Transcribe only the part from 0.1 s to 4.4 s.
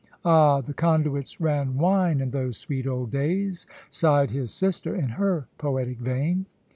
"Ah, the conduits ran wine in those sweet old days," sighed